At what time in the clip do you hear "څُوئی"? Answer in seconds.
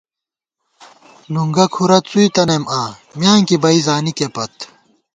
2.07-2.27